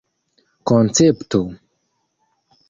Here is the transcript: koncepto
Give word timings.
koncepto 0.67 1.41